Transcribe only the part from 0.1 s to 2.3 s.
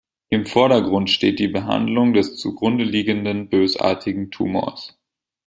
Im Vordergrund steht die Behandlung